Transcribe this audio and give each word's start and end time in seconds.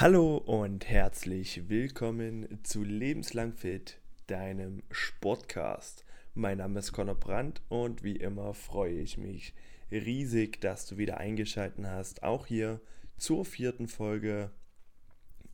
Hallo 0.00 0.38
und 0.38 0.88
herzlich 0.88 1.68
willkommen 1.68 2.58
zu 2.62 2.82
Lebenslang 2.82 3.52
Fit, 3.52 4.00
deinem 4.28 4.82
Sportcast. 4.90 6.06
Mein 6.32 6.56
Name 6.56 6.78
ist 6.78 6.92
Conor 6.92 7.16
Brandt 7.16 7.60
und 7.68 8.02
wie 8.02 8.16
immer 8.16 8.54
freue 8.54 8.94
ich 8.94 9.18
mich 9.18 9.52
riesig, 9.90 10.58
dass 10.62 10.86
du 10.86 10.96
wieder 10.96 11.18
eingeschaltet 11.18 11.84
hast, 11.84 12.22
auch 12.22 12.46
hier 12.46 12.80
zur 13.18 13.44
vierten 13.44 13.88
Folge 13.88 14.50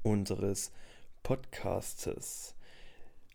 unseres 0.04 0.70
Podcastes. 1.24 2.54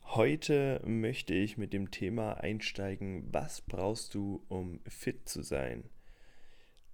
Heute 0.05 0.81
möchte 0.85 1.33
ich 1.33 1.57
mit 1.57 1.73
dem 1.73 1.91
Thema 1.91 2.35
einsteigen, 2.35 3.27
was 3.33 3.59
brauchst 3.59 4.13
du, 4.13 4.45
um 4.47 4.79
fit 4.87 5.27
zu 5.27 5.43
sein? 5.43 5.89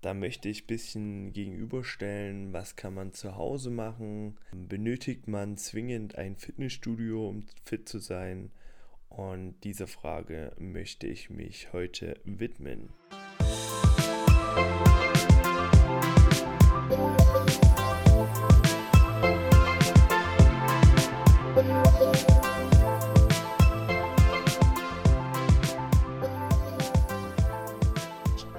Da 0.02 0.14
möchte 0.14 0.48
ich 0.48 0.64
ein 0.64 0.68
bisschen 0.68 1.34
gegenüberstellen, 1.34 2.54
was 2.54 2.76
kann 2.76 2.94
man 2.94 3.14
zu 3.14 3.36
Hause 3.36 3.72
machen? 3.72 4.38
Benötigt 4.52 5.28
man 5.28 5.58
zwingend 5.58 6.18
ein 6.18 6.36
Fitnessstudio, 6.36 7.28
um 7.28 7.46
fit 7.64 7.90
zu 7.90 7.98
sein? 8.00 8.52
Und 9.10 9.56
dieser 9.64 9.88
Frage 9.88 10.54
möchte 10.60 11.08
ich 11.08 11.30
mich 11.30 11.74
heute 11.74 12.20
widmen. 12.26 12.90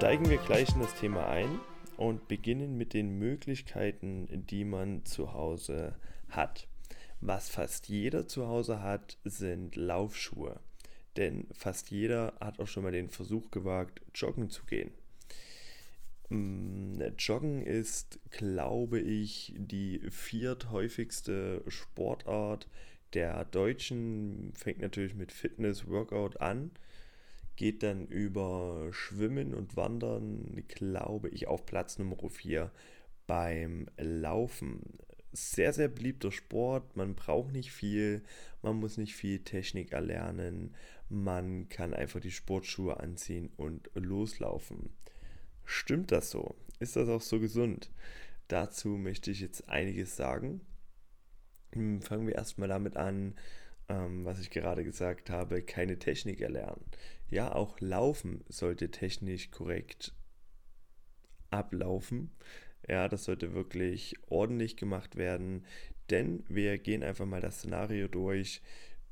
Steigen 0.08 0.30
wir 0.30 0.38
gleich 0.38 0.74
in 0.74 0.80
das 0.80 0.94
Thema 0.94 1.28
ein 1.28 1.60
und 1.98 2.28
beginnen 2.28 2.78
mit 2.78 2.94
den 2.94 3.18
Möglichkeiten, 3.18 4.26
die 4.46 4.64
man 4.64 5.04
zu 5.04 5.34
Hause 5.34 5.96
hat. 6.30 6.66
Was 7.20 7.50
fast 7.50 7.90
jeder 7.90 8.26
zu 8.26 8.48
Hause 8.48 8.80
hat, 8.80 9.18
sind 9.24 9.76
Laufschuhe. 9.76 10.60
Denn 11.18 11.46
fast 11.52 11.90
jeder 11.90 12.32
hat 12.40 12.58
auch 12.58 12.68
schon 12.68 12.84
mal 12.84 12.92
den 12.92 13.10
Versuch 13.10 13.50
gewagt, 13.50 14.00
joggen 14.14 14.48
zu 14.48 14.64
gehen. 14.64 14.92
Mm, 16.30 17.02
joggen 17.18 17.60
ist, 17.60 18.18
glaube 18.30 19.00
ich, 19.00 19.52
die 19.58 20.00
vierthäufigste 20.08 21.62
Sportart 21.66 22.66
der 23.12 23.44
Deutschen. 23.44 24.54
Fängt 24.56 24.80
natürlich 24.80 25.14
mit 25.14 25.32
Fitness, 25.32 25.86
Workout 25.86 26.40
an 26.40 26.70
geht 27.58 27.82
dann 27.82 28.06
über 28.06 28.88
Schwimmen 28.92 29.52
und 29.52 29.76
Wandern, 29.76 30.62
glaube 30.68 31.28
ich, 31.28 31.48
auf 31.48 31.66
Platz 31.66 31.98
Nummer 31.98 32.16
4 32.30 32.70
beim 33.26 33.88
Laufen. 33.96 34.80
Sehr, 35.32 35.72
sehr 35.72 35.88
beliebter 35.88 36.30
Sport. 36.30 36.96
Man 36.96 37.16
braucht 37.16 37.52
nicht 37.52 37.72
viel, 37.72 38.22
man 38.62 38.76
muss 38.76 38.96
nicht 38.96 39.16
viel 39.16 39.40
Technik 39.40 39.90
erlernen. 39.90 40.76
Man 41.08 41.68
kann 41.68 41.94
einfach 41.94 42.20
die 42.20 42.30
Sportschuhe 42.30 43.00
anziehen 43.00 43.50
und 43.56 43.90
loslaufen. 43.94 44.90
Stimmt 45.64 46.12
das 46.12 46.30
so? 46.30 46.54
Ist 46.78 46.94
das 46.94 47.08
auch 47.08 47.22
so 47.22 47.40
gesund? 47.40 47.90
Dazu 48.46 48.90
möchte 48.90 49.32
ich 49.32 49.40
jetzt 49.40 49.68
einiges 49.68 50.14
sagen. 50.14 50.60
Hm, 51.72 52.02
fangen 52.02 52.28
wir 52.28 52.36
erstmal 52.36 52.68
damit 52.68 52.96
an, 52.96 53.34
ähm, 53.88 54.24
was 54.24 54.38
ich 54.38 54.50
gerade 54.50 54.84
gesagt 54.84 55.28
habe, 55.28 55.60
keine 55.62 55.98
Technik 55.98 56.40
erlernen. 56.40 56.84
Ja, 57.30 57.54
auch 57.54 57.80
Laufen 57.80 58.44
sollte 58.48 58.90
technisch 58.90 59.50
korrekt 59.50 60.14
ablaufen. 61.50 62.30
Ja, 62.88 63.08
das 63.08 63.24
sollte 63.24 63.54
wirklich 63.54 64.16
ordentlich 64.28 64.76
gemacht 64.76 65.16
werden, 65.16 65.64
denn 66.10 66.44
wir 66.48 66.78
gehen 66.78 67.02
einfach 67.02 67.26
mal 67.26 67.40
das 67.40 67.58
Szenario 67.58 68.08
durch. 68.08 68.62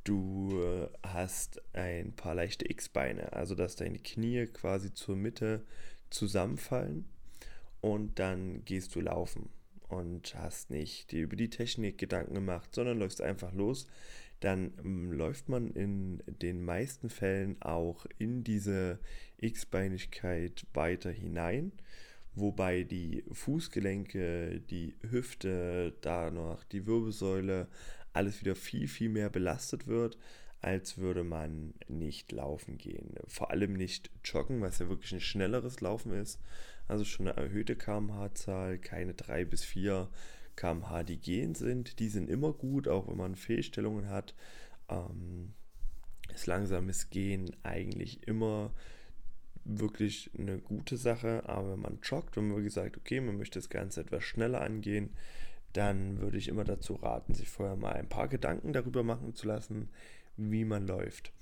Du 0.05 0.62
äh, 0.62 0.89
hast 1.03 1.61
ein 1.75 2.14
paar 2.14 2.34
leichte 2.34 2.70
X-Beine, 2.70 3.33
also 3.33 3.55
dass 3.55 3.77
deine 3.77 3.98
Knie 3.98 4.46
quasi 4.46 4.95
zur 4.95 5.17
Mitte 5.17 5.67
zusammenfallen 6.08 7.07
und 7.80 8.18
dann 8.18 8.64
gehst 8.64 8.95
du 8.95 9.01
laufen 9.01 9.51
und 9.89 10.35
hast 10.36 10.70
nicht 10.70 11.11
dir 11.11 11.23
über 11.23 11.36
die 11.36 11.51
Technik 11.51 11.98
Gedanken 11.98 12.35
gemacht, 12.35 12.74
sondern 12.74 12.98
läufst 12.98 13.20
einfach 13.20 13.52
los 13.52 13.86
dann 14.41 14.73
ähm, 14.85 15.13
läuft 15.13 15.48
man 15.48 15.70
in 15.70 16.23
den 16.27 16.64
meisten 16.64 17.08
Fällen 17.08 17.61
auch 17.63 18.07
in 18.19 18.45
diese 18.45 18.98
X-Beinigkeit 19.39 20.67
weiter 20.74 21.11
hinein, 21.11 21.73
wobei 22.35 22.83
die 22.83 23.24
Fußgelenke, 23.33 24.61
die 24.61 24.95
Hüfte, 25.11 25.95
danach 26.01 26.64
die 26.64 26.86
Wirbelsäule, 26.86 27.69
alles 28.13 28.41
wieder 28.41 28.57
viel, 28.57 28.89
viel 28.89 29.08
mehr 29.08 29.30
belastet 29.30 29.86
wird, 29.86 30.19
als 30.61 30.98
würde 30.98 31.23
man 31.23 31.74
nicht 31.86 32.33
laufen 32.33 32.79
gehen. 32.79 33.14
Vor 33.27 33.51
allem 33.51 33.74
nicht 33.74 34.11
joggen, 34.24 34.61
was 34.63 34.79
ja 34.79 34.89
wirklich 34.89 35.13
ein 35.13 35.20
schnelleres 35.20 35.80
Laufen 35.80 36.13
ist. 36.13 36.41
Also 36.89 37.05
schon 37.05 37.29
eine 37.29 37.36
erhöhte 37.36 37.77
kmh-Zahl, 37.77 38.79
keine 38.79 39.14
3 39.14 39.45
bis 39.45 39.64
4 39.64 40.08
kmh, 40.56 41.05
die 41.05 41.18
gehen 41.18 41.55
sind, 41.55 41.98
die 41.98 42.08
sind 42.08 42.28
immer 42.28 42.52
gut, 42.52 42.89
auch 42.89 43.08
wenn 43.08 43.17
man 43.17 43.36
Fehlstellungen 43.36 44.08
hat. 44.08 44.34
Ähm, 44.89 45.52
ist 46.34 46.46
langsames 46.46 47.11
Gehen 47.11 47.55
eigentlich 47.62 48.27
immer 48.27 48.72
wirklich 49.64 50.30
eine 50.39 50.58
gute 50.58 50.96
Sache, 50.96 51.42
aber 51.46 51.72
wenn 51.72 51.80
man 51.80 51.98
joggt 52.02 52.36
und 52.36 52.48
man 52.48 52.62
gesagt, 52.62 52.96
okay, 52.96 53.20
man 53.20 53.36
möchte 53.36 53.58
das 53.58 53.68
Ganze 53.68 54.00
etwas 54.00 54.24
schneller 54.24 54.61
angehen, 54.61 55.11
dann 55.72 56.20
würde 56.20 56.39
ich 56.39 56.48
immer 56.48 56.64
dazu 56.64 56.94
raten, 56.94 57.34
sich 57.34 57.48
vorher 57.48 57.77
mal 57.77 57.92
ein 57.92 58.08
paar 58.08 58.28
Gedanken 58.28 58.73
darüber 58.73 59.02
machen 59.02 59.34
zu 59.34 59.46
lassen, 59.46 59.88
wie 60.36 60.64
man 60.64 60.86
läuft. 60.86 61.33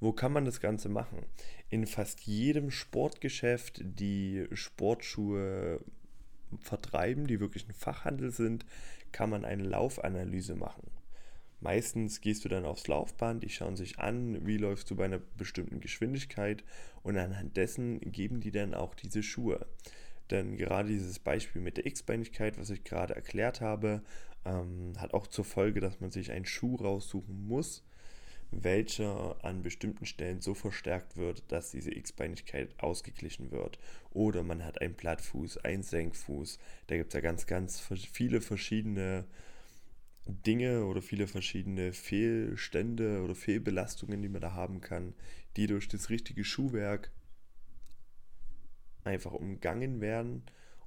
Wo 0.00 0.12
kann 0.12 0.32
man 0.32 0.44
das 0.44 0.60
Ganze 0.60 0.88
machen? 0.88 1.24
In 1.70 1.86
fast 1.86 2.22
jedem 2.22 2.70
Sportgeschäft, 2.70 3.80
die 3.84 4.46
Sportschuhe 4.52 5.80
vertreiben, 6.58 7.26
die 7.26 7.40
wirklich 7.40 7.68
ein 7.68 7.74
Fachhandel 7.74 8.30
sind, 8.30 8.64
kann 9.12 9.30
man 9.30 9.44
eine 9.44 9.62
Laufanalyse 9.62 10.54
machen. 10.54 10.90
Meistens 11.60 12.20
gehst 12.20 12.44
du 12.44 12.50
dann 12.50 12.66
aufs 12.66 12.88
Laufband, 12.88 13.42
die 13.42 13.48
schauen 13.48 13.76
sich 13.76 13.98
an, 13.98 14.44
wie 14.46 14.58
läufst 14.58 14.90
du 14.90 14.96
bei 14.96 15.06
einer 15.06 15.20
bestimmten 15.38 15.80
Geschwindigkeit 15.80 16.62
und 17.02 17.16
anhand 17.16 17.56
dessen 17.56 18.00
geben 18.00 18.40
die 18.40 18.50
dann 18.50 18.74
auch 18.74 18.94
diese 18.94 19.22
Schuhe. 19.22 19.66
Denn 20.30 20.56
gerade 20.56 20.88
dieses 20.88 21.18
Beispiel 21.18 21.62
mit 21.62 21.76
der 21.76 21.86
X-Beinigkeit, 21.86 22.58
was 22.58 22.70
ich 22.70 22.84
gerade 22.84 23.14
erklärt 23.14 23.60
habe, 23.60 24.02
ähm, 24.44 24.92
hat 24.98 25.14
auch 25.14 25.26
zur 25.26 25.44
Folge, 25.44 25.80
dass 25.80 26.00
man 26.00 26.10
sich 26.10 26.32
einen 26.32 26.44
Schuh 26.44 26.76
raussuchen 26.76 27.46
muss, 27.46 27.82
welcher 28.62 29.42
an 29.44 29.62
bestimmten 29.62 30.06
Stellen 30.06 30.40
so 30.40 30.54
verstärkt 30.54 31.16
wird, 31.16 31.42
dass 31.50 31.70
diese 31.70 31.92
X-Beinigkeit 31.92 32.78
ausgeglichen 32.78 33.50
wird. 33.50 33.78
Oder 34.10 34.42
man 34.42 34.64
hat 34.64 34.80
einen 34.80 34.94
Plattfuß, 34.94 35.58
einen 35.58 35.82
Senkfuß. 35.82 36.58
Da 36.86 36.96
gibt 36.96 37.08
es 37.08 37.14
ja 37.14 37.20
ganz, 37.20 37.46
ganz 37.46 37.80
viele 37.80 38.40
verschiedene 38.40 39.24
Dinge 40.26 40.86
oder 40.86 41.02
viele 41.02 41.26
verschiedene 41.26 41.92
Fehlstände 41.92 43.22
oder 43.22 43.34
Fehlbelastungen, 43.34 44.22
die 44.22 44.28
man 44.28 44.40
da 44.40 44.52
haben 44.52 44.80
kann, 44.80 45.14
die 45.56 45.66
durch 45.66 45.88
das 45.88 46.08
richtige 46.10 46.44
Schuhwerk 46.44 47.10
einfach 49.04 49.32
umgangen 49.32 50.00
werden 50.00 50.42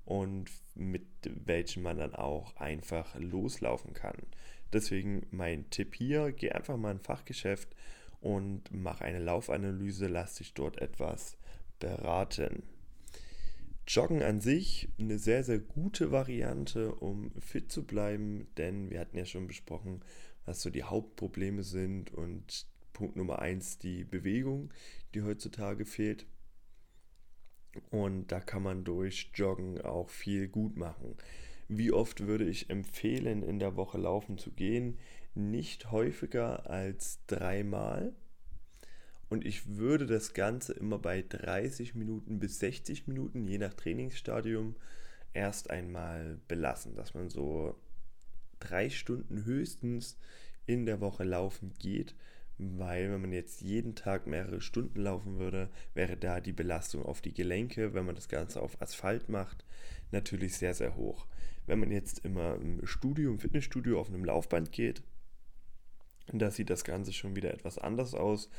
und 0.06 0.50
mit 0.74 1.06
welchen 1.24 1.84
man 1.84 1.98
dann 1.98 2.16
auch 2.16 2.56
einfach 2.56 3.16
loslaufen 3.16 3.94
kann. 3.94 4.16
Deswegen 4.74 5.26
mein 5.32 5.70
Tipp 5.70 5.96
hier, 5.96 6.32
geh 6.32 6.52
einfach 6.52 6.78
mal 6.78 6.92
in 6.92 6.98
ein 6.98 7.04
Fachgeschäft 7.04 7.70
und 8.20 8.64
mach 8.72 9.02
eine 9.02 9.20
Laufanalyse, 9.20 10.08
lass 10.08 10.36
dich 10.36 10.54
dort 10.54 10.82
etwas 10.82 11.38
beraten. 11.80 12.64
Joggen 13.88 14.22
an 14.22 14.42
sich 14.42 14.90
eine 15.00 15.18
sehr, 15.18 15.46
sehr 15.46 15.60
gute 15.60 16.12
Variante, 16.12 16.94
um 16.94 17.32
fit 17.40 17.72
zu 17.72 17.86
bleiben, 17.86 18.48
denn 18.58 18.90
wir 18.90 19.00
hatten 19.00 19.18
ja 19.18 19.26
schon 19.26 19.48
besprochen, 19.48 20.02
was 20.46 20.62
so 20.62 20.70
die 20.70 20.84
Hauptprobleme 20.84 21.64
sind 21.64 22.14
und 22.14 22.68
Punkt 22.92 23.16
Nummer 23.16 23.40
eins 23.40 23.78
die 23.78 24.04
Bewegung, 24.04 24.74
die 25.14 25.22
heutzutage 25.22 25.86
fehlt. 25.86 26.26
Und 27.90 28.32
da 28.32 28.42
kann 28.42 28.64
man 28.64 28.84
durch 28.84 29.32
Joggen 29.36 29.80
auch 29.82 30.10
viel 30.10 30.48
gut 30.48 30.76
machen. 30.76 31.16
Wie 31.70 31.92
oft 31.92 32.26
würde 32.26 32.46
ich 32.46 32.70
empfehlen, 32.70 33.44
in 33.44 33.60
der 33.60 33.76
Woche 33.76 33.98
laufen 33.98 34.38
zu 34.38 34.52
gehen? 34.52 34.98
Nicht 35.36 35.92
häufiger 35.92 36.70
als 36.70 37.20
dreimal. 37.28 38.14
Und 39.30 39.46
ich 39.46 39.76
würde 39.76 40.06
das 40.06 40.34
Ganze 40.34 40.74
immer 40.74 40.98
bei 40.98 41.22
30 41.28 41.96
Minuten 41.96 42.40
bis 42.40 42.60
60 42.60 43.08
Minuten, 43.08 43.48
je 43.48 43.58
nach 43.58 43.74
Trainingsstadium, 43.74 44.76
erst 45.34 45.70
einmal 45.70 46.40
belassen. 46.48 46.96
Dass 46.96 47.14
man 47.14 47.30
so 47.30 47.76
drei 48.60 48.90
Stunden 48.90 49.44
höchstens 49.44 50.18
in 50.66 50.86
der 50.86 51.02
Woche 51.02 51.26
laufen 51.26 51.74
geht. 51.80 52.16
Weil 52.58 53.12
wenn 53.12 53.22
man 53.22 53.34
jetzt 53.34 53.62
jeden 53.62 53.94
Tag 53.94 54.26
mehrere 54.26 54.62
Stunden 54.62 55.02
laufen 55.02 55.38
würde, 55.38 55.70
wäre 55.94 56.16
da 56.16 56.40
die 56.40 56.54
Belastung 56.54 57.06
auf 57.06 57.22
die 57.22 57.34
Gelenke, 57.34 57.94
wenn 57.94 58.06
man 58.06 58.16
das 58.16 58.30
Ganze 58.30 58.62
auf 58.62 58.82
Asphalt 58.82 59.30
macht, 59.30 59.64
natürlich 60.12 60.58
sehr, 60.58 60.74
sehr 60.74 60.96
hoch. 60.96 61.28
Wenn 61.68 61.80
man 61.80 61.92
jetzt 61.92 62.26
immer 62.26 62.56
im 62.56 62.86
Studio, 62.88 63.32
im 63.32 63.40
Fitnessstudio 63.40 64.00
auf 64.00 64.10
einem 64.10 64.26
Laufband 64.26 64.72
geht, 64.72 65.04
da 66.34 66.52
sieht 66.52 66.70
das 66.70 66.84
Ganze 66.84 67.14
schon 67.14 67.36
wieder 67.36 67.54
etwas 67.54 67.78
anders 67.78 68.14
aus, 68.14 68.50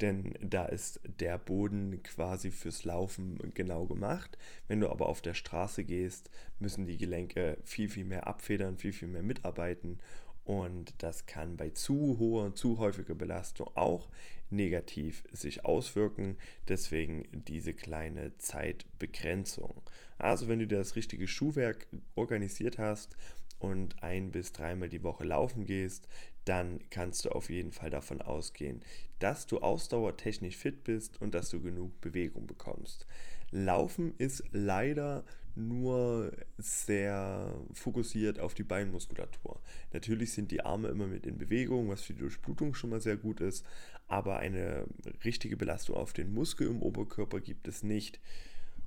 denn 0.00 0.34
da 0.40 0.66
ist 0.66 1.00
der 1.20 1.38
Boden 1.38 2.02
quasi 2.02 2.50
fürs 2.50 2.84
Laufen 2.84 3.38
genau 3.54 3.86
gemacht. 3.86 4.36
Wenn 4.68 4.80
du 4.80 4.90
aber 4.90 5.08
auf 5.08 5.22
der 5.22 5.34
Straße 5.34 5.84
gehst, 5.84 6.30
müssen 6.58 6.86
die 6.86 6.98
Gelenke 6.98 7.58
viel, 7.64 7.88
viel 7.88 8.04
mehr 8.04 8.26
abfedern, 8.26 8.76
viel, 8.76 8.92
viel 8.92 9.08
mehr 9.08 9.22
mitarbeiten 9.22 9.98
und 10.46 10.94
das 10.98 11.26
kann 11.26 11.56
bei 11.56 11.70
zu 11.70 12.18
hoher, 12.20 12.54
zu 12.54 12.78
häufiger 12.78 13.16
Belastung 13.16 13.68
auch 13.74 14.08
negativ 14.48 15.24
sich 15.32 15.64
auswirken. 15.64 16.38
Deswegen 16.68 17.26
diese 17.32 17.74
kleine 17.74 18.38
Zeitbegrenzung. 18.38 19.82
Also 20.18 20.46
wenn 20.46 20.60
du 20.60 20.68
das 20.68 20.94
richtige 20.94 21.26
Schuhwerk 21.26 21.88
organisiert 22.14 22.78
hast 22.78 23.16
und 23.58 24.00
ein 24.04 24.30
bis 24.30 24.52
dreimal 24.52 24.88
die 24.88 25.02
Woche 25.02 25.24
laufen 25.24 25.66
gehst, 25.66 26.06
dann 26.44 26.78
kannst 26.90 27.24
du 27.24 27.30
auf 27.30 27.50
jeden 27.50 27.72
Fall 27.72 27.90
davon 27.90 28.22
ausgehen, 28.22 28.82
dass 29.18 29.48
du 29.48 29.58
ausdauertechnisch 29.58 30.56
fit 30.56 30.84
bist 30.84 31.20
und 31.20 31.34
dass 31.34 31.50
du 31.50 31.60
genug 31.60 32.00
Bewegung 32.00 32.46
bekommst. 32.46 33.04
Laufen 33.50 34.14
ist 34.18 34.44
leider 34.52 35.24
nur 35.56 36.32
sehr 36.58 37.54
fokussiert 37.72 38.38
auf 38.38 38.54
die 38.54 38.62
Beinmuskulatur. 38.62 39.60
Natürlich 39.92 40.32
sind 40.32 40.50
die 40.50 40.62
Arme 40.62 40.88
immer 40.88 41.06
mit 41.06 41.26
in 41.26 41.38
Bewegung, 41.38 41.88
was 41.88 42.02
für 42.02 42.12
die 42.12 42.20
Durchblutung 42.20 42.74
schon 42.74 42.90
mal 42.90 43.00
sehr 43.00 43.16
gut 43.16 43.40
ist, 43.40 43.64
aber 44.08 44.38
eine 44.38 44.86
richtige 45.24 45.56
Belastung 45.56 45.96
auf 45.96 46.12
den 46.12 46.32
Muskel 46.32 46.68
im 46.68 46.82
Oberkörper 46.82 47.40
gibt 47.40 47.68
es 47.68 47.82
nicht. 47.82 48.20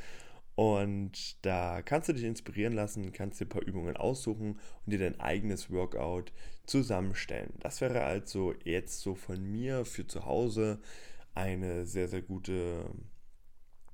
und 0.56 1.44
da 1.44 1.82
kannst 1.82 2.10
du 2.10 2.14
dich 2.14 2.24
inspirieren 2.24 2.74
lassen, 2.74 3.12
kannst 3.12 3.42
dir 3.42 3.46
ein 3.46 3.50
paar 3.50 3.64
Übungen 3.64 3.98
aussuchen 3.98 4.60
und 4.86 4.94
dir 4.94 5.00
dein 5.00 5.20
eigenes 5.20 5.72
Workout 5.72 6.32
zusammenstellen. 6.66 7.54
Das 7.60 7.82
wäre 7.82 8.04
also 8.04 8.54
jetzt 8.64 9.02
so 9.02 9.16
von 9.16 9.44
mir 9.44 9.84
für 9.86 10.06
zu 10.06 10.26
Hause 10.26 10.80
eine 11.34 11.88
sehr, 11.88 12.08
sehr 12.08 12.22
gute, 12.22 12.86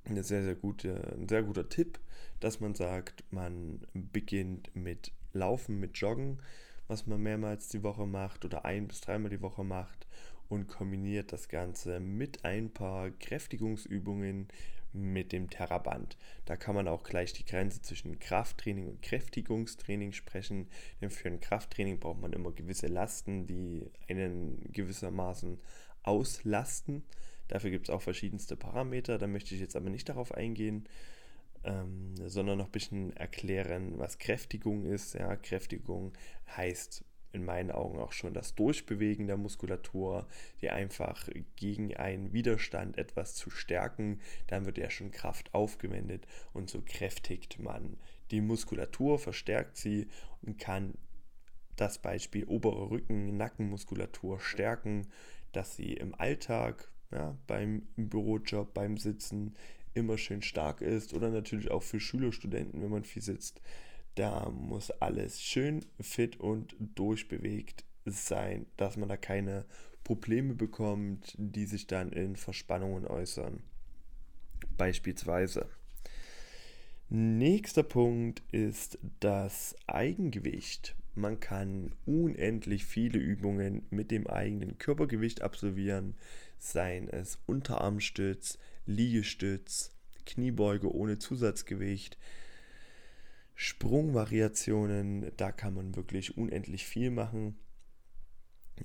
eine 0.04 0.22
sehr, 0.22 0.42
sehr 0.42 0.54
gute, 0.54 1.16
ein 1.18 1.28
sehr 1.28 1.42
guter 1.42 1.68
Tipp 1.70 1.98
dass 2.40 2.60
man 2.60 2.74
sagt, 2.74 3.22
man 3.30 3.86
beginnt 3.92 4.74
mit 4.74 5.12
Laufen, 5.32 5.78
mit 5.78 5.96
Joggen, 5.98 6.40
was 6.88 7.06
man 7.06 7.22
mehrmals 7.22 7.68
die 7.68 7.82
Woche 7.82 8.06
macht 8.06 8.44
oder 8.44 8.64
ein 8.64 8.88
bis 8.88 9.00
dreimal 9.00 9.30
die 9.30 9.42
Woche 9.42 9.62
macht 9.62 10.06
und 10.48 10.66
kombiniert 10.66 11.32
das 11.32 11.48
Ganze 11.48 12.00
mit 12.00 12.44
ein 12.44 12.70
paar 12.70 13.10
Kräftigungsübungen 13.10 14.48
mit 14.92 15.30
dem 15.30 15.48
Terraband. 15.48 16.16
Da 16.46 16.56
kann 16.56 16.74
man 16.74 16.88
auch 16.88 17.04
gleich 17.04 17.32
die 17.32 17.44
Grenze 17.44 17.80
zwischen 17.80 18.18
Krafttraining 18.18 18.88
und 18.88 19.02
Kräftigungstraining 19.02 20.12
sprechen, 20.12 20.66
denn 21.00 21.10
für 21.10 21.28
ein 21.28 21.40
Krafttraining 21.40 22.00
braucht 22.00 22.20
man 22.20 22.32
immer 22.32 22.50
gewisse 22.50 22.88
Lasten, 22.88 23.46
die 23.46 23.88
einen 24.08 24.60
gewissermaßen 24.72 25.60
auslasten. 26.02 27.04
Dafür 27.46 27.70
gibt 27.70 27.88
es 27.88 27.94
auch 27.94 28.02
verschiedenste 28.02 28.56
Parameter, 28.56 29.18
da 29.18 29.28
möchte 29.28 29.54
ich 29.54 29.60
jetzt 29.60 29.76
aber 29.76 29.90
nicht 29.90 30.08
darauf 30.08 30.32
eingehen 30.32 30.88
ähm, 31.64 32.14
sondern 32.16 32.58
noch 32.58 32.66
ein 32.66 32.72
bisschen 32.72 33.16
erklären, 33.16 33.98
was 33.98 34.18
Kräftigung 34.18 34.84
ist. 34.84 35.14
Ja, 35.14 35.36
Kräftigung 35.36 36.12
heißt 36.56 37.04
in 37.32 37.44
meinen 37.44 37.70
Augen 37.70 37.98
auch 37.98 38.12
schon 38.12 38.34
das 38.34 38.54
Durchbewegen 38.54 39.26
der 39.26 39.36
Muskulatur, 39.36 40.26
die 40.60 40.70
einfach 40.70 41.28
gegen 41.56 41.96
einen 41.96 42.32
Widerstand 42.32 42.98
etwas 42.98 43.34
zu 43.34 43.50
stärken, 43.50 44.20
dann 44.48 44.66
wird 44.66 44.78
ja 44.78 44.90
schon 44.90 45.10
Kraft 45.10 45.54
aufgewendet 45.54 46.26
und 46.52 46.68
so 46.68 46.82
kräftigt 46.84 47.58
man 47.60 47.98
die 48.30 48.40
Muskulatur, 48.40 49.18
verstärkt 49.18 49.76
sie 49.76 50.08
und 50.42 50.58
kann 50.58 50.94
das 51.76 51.98
Beispiel 51.98 52.44
obere 52.44 52.90
Rücken, 52.90 53.36
Nackenmuskulatur 53.36 54.40
stärken, 54.40 55.06
dass 55.52 55.76
sie 55.76 55.94
im 55.94 56.14
Alltag, 56.14 56.90
ja, 57.10 57.36
beim 57.46 57.88
Bürojob, 57.96 58.74
beim 58.74 58.96
Sitzen 58.96 59.56
immer 60.00 60.18
schön 60.18 60.42
stark 60.42 60.80
ist 60.80 61.14
oder 61.14 61.30
natürlich 61.30 61.70
auch 61.70 61.82
für 61.82 62.00
Schüler, 62.00 62.32
Studenten, 62.32 62.82
wenn 62.82 62.90
man 62.90 63.04
viel 63.04 63.22
sitzt. 63.22 63.60
Da 64.16 64.50
muss 64.50 64.90
alles 64.90 65.40
schön 65.40 65.84
fit 66.00 66.40
und 66.40 66.74
durchbewegt 66.78 67.84
sein, 68.04 68.66
dass 68.76 68.96
man 68.96 69.08
da 69.08 69.16
keine 69.16 69.64
Probleme 70.04 70.54
bekommt, 70.54 71.34
die 71.38 71.66
sich 71.66 71.86
dann 71.86 72.10
in 72.10 72.36
Verspannungen 72.36 73.06
äußern. 73.06 73.62
Beispielsweise. 74.76 75.68
Nächster 77.08 77.82
Punkt 77.82 78.42
ist 78.52 78.98
das 79.20 79.76
Eigengewicht. 79.86 80.94
Man 81.14 81.40
kann 81.40 81.92
unendlich 82.06 82.84
viele 82.84 83.18
Übungen 83.18 83.82
mit 83.90 84.10
dem 84.10 84.26
eigenen 84.26 84.78
Körpergewicht 84.78 85.42
absolvieren, 85.42 86.14
seien 86.58 87.08
es 87.08 87.38
Unterarmstütz, 87.46 88.58
Liegestütz, 88.86 89.90
Kniebeuge 90.26 90.92
ohne 90.92 91.18
Zusatzgewicht, 91.18 92.18
Sprungvariationen, 93.54 95.32
da 95.36 95.52
kann 95.52 95.74
man 95.74 95.96
wirklich 95.96 96.36
unendlich 96.38 96.86
viel 96.86 97.10
machen. 97.10 97.58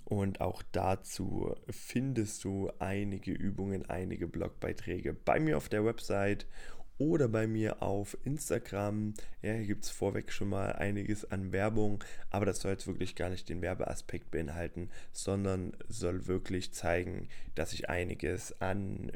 Und 0.03 0.41
auch 0.41 0.61
dazu 0.73 1.55
findest 1.69 2.43
du 2.43 2.69
einige 2.79 3.31
Übungen, 3.31 3.89
einige 3.89 4.27
Blogbeiträge 4.27 5.13
bei 5.13 5.39
mir 5.39 5.55
auf 5.55 5.69
der 5.69 5.85
Website 5.85 6.45
oder 6.97 7.27
bei 7.27 7.47
mir 7.47 7.81
auf 7.81 8.17
Instagram. 8.23 9.13
Ja, 9.41 9.53
hier 9.53 9.67
gibt 9.67 9.85
es 9.85 9.91
vorweg 9.91 10.31
schon 10.31 10.49
mal 10.49 10.73
einiges 10.73 11.29
an 11.29 11.51
Werbung, 11.51 12.03
aber 12.29 12.45
das 12.45 12.59
soll 12.59 12.71
jetzt 12.71 12.87
wirklich 12.87 13.15
gar 13.15 13.29
nicht 13.29 13.49
den 13.49 13.61
Werbeaspekt 13.61 14.31
beinhalten, 14.31 14.89
sondern 15.11 15.75
soll 15.87 16.27
wirklich 16.27 16.73
zeigen, 16.73 17.27
dass 17.53 17.73
ich 17.73 17.89
einiges 17.89 18.61
an 18.61 19.11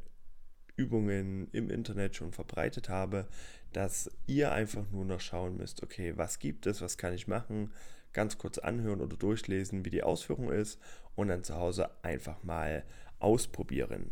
Übungen 0.79 1.49
im 1.51 1.69
Internet 1.69 2.15
schon 2.15 2.31
verbreitet 2.31 2.87
habe, 2.87 3.27
dass 3.73 4.09
ihr 4.25 4.51
einfach 4.51 4.89
nur 4.91 5.05
noch 5.05 5.19
schauen 5.19 5.57
müsst, 5.57 5.83
okay, 5.83 6.13
was 6.15 6.39
gibt 6.39 6.65
es, 6.65 6.81
was 6.81 6.97
kann 6.97 7.13
ich 7.13 7.27
machen, 7.27 7.71
ganz 8.13 8.37
kurz 8.37 8.57
anhören 8.57 9.01
oder 9.01 9.17
durchlesen, 9.17 9.85
wie 9.85 9.89
die 9.89 10.03
Ausführung 10.03 10.51
ist 10.51 10.79
und 11.15 11.27
dann 11.27 11.43
zu 11.43 11.55
Hause 11.55 11.89
einfach 12.01 12.43
mal 12.43 12.83
ausprobieren. 13.19 14.11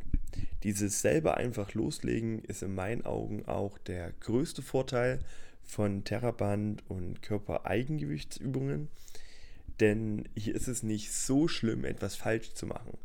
Dieses 0.64 1.02
selber 1.02 1.38
einfach 1.38 1.74
loslegen 1.74 2.44
ist 2.44 2.62
in 2.62 2.76
meinen 2.76 3.06
Augen 3.06 3.46
auch 3.46 3.78
der 3.78 4.12
größte 4.20 4.62
Vorteil 4.62 5.20
von 5.64 6.04
Terraband 6.04 6.84
und 6.90 7.22
Körpereigengewichtsübungen, 7.22 8.90
denn 9.80 10.28
hier 10.36 10.56
ist 10.56 10.68
es 10.68 10.84
nicht 10.84 11.14
so 11.14 11.48
schlimm, 11.48 11.86
etwas 11.86 12.16
falsch 12.16 12.54
zu 12.54 12.66
machen. 12.66 12.98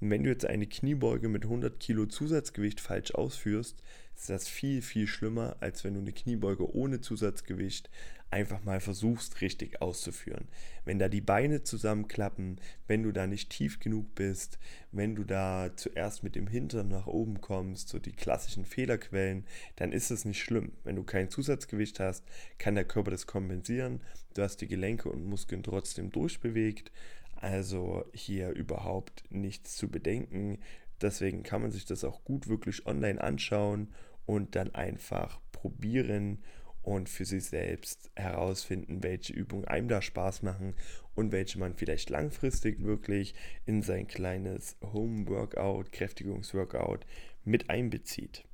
Wenn 0.00 0.24
du 0.24 0.30
jetzt 0.30 0.46
eine 0.46 0.66
Kniebeuge 0.66 1.28
mit 1.28 1.44
100 1.44 1.78
Kilo 1.78 2.06
Zusatzgewicht 2.06 2.80
falsch 2.80 3.14
ausführst, 3.14 3.82
ist 4.16 4.30
das 4.30 4.48
viel, 4.48 4.80
viel 4.80 5.06
schlimmer, 5.06 5.56
als 5.60 5.84
wenn 5.84 5.94
du 5.94 6.00
eine 6.00 6.12
Kniebeuge 6.12 6.74
ohne 6.74 7.00
Zusatzgewicht 7.00 7.90
einfach 8.30 8.62
mal 8.64 8.80
versuchst, 8.80 9.40
richtig 9.40 9.82
auszuführen. 9.82 10.46
Wenn 10.84 10.98
da 10.98 11.08
die 11.08 11.20
Beine 11.20 11.62
zusammenklappen, 11.62 12.60
wenn 12.86 13.02
du 13.02 13.12
da 13.12 13.26
nicht 13.26 13.50
tief 13.50 13.80
genug 13.80 14.14
bist, 14.14 14.58
wenn 14.92 15.16
du 15.16 15.24
da 15.24 15.70
zuerst 15.76 16.22
mit 16.22 16.36
dem 16.36 16.46
Hintern 16.46 16.88
nach 16.88 17.06
oben 17.06 17.40
kommst, 17.40 17.88
so 17.88 17.98
die 17.98 18.12
klassischen 18.12 18.64
Fehlerquellen, 18.64 19.44
dann 19.76 19.92
ist 19.92 20.10
es 20.10 20.24
nicht 20.24 20.42
schlimm. 20.42 20.72
Wenn 20.84 20.96
du 20.96 21.02
kein 21.02 21.28
Zusatzgewicht 21.28 21.98
hast, 21.98 22.24
kann 22.58 22.76
der 22.76 22.84
Körper 22.84 23.10
das 23.10 23.26
kompensieren. 23.26 24.00
Du 24.34 24.42
hast 24.42 24.58
die 24.58 24.68
Gelenke 24.68 25.08
und 25.08 25.26
Muskeln 25.26 25.62
trotzdem 25.62 26.10
durchbewegt. 26.10 26.92
Also 27.40 28.04
hier 28.12 28.50
überhaupt 28.50 29.24
nichts 29.30 29.76
zu 29.76 29.88
bedenken. 29.88 30.58
Deswegen 31.00 31.42
kann 31.42 31.62
man 31.62 31.70
sich 31.70 31.86
das 31.86 32.04
auch 32.04 32.22
gut 32.24 32.48
wirklich 32.48 32.86
online 32.86 33.20
anschauen 33.20 33.92
und 34.26 34.54
dann 34.54 34.74
einfach 34.74 35.40
probieren 35.50 36.42
und 36.82 37.08
für 37.08 37.24
sich 37.24 37.44
selbst 37.44 38.10
herausfinden, 38.14 39.02
welche 39.02 39.32
Übungen 39.32 39.66
einem 39.66 39.88
da 39.88 40.00
Spaß 40.02 40.42
machen 40.42 40.74
und 41.14 41.32
welche 41.32 41.58
man 41.58 41.74
vielleicht 41.74 42.10
langfristig 42.10 42.82
wirklich 42.82 43.34
in 43.66 43.82
sein 43.82 44.06
kleines 44.06 44.76
Home-Workout, 44.82 45.92
Kräftigungsworkout 45.92 47.00
mit 47.44 47.70
einbezieht. 47.70 48.44